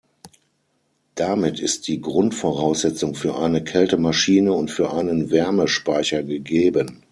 [1.13, 7.05] Damit ist die Grundvoraussetzung für eine Kältemaschine und für einen Wärmespeicher gegeben.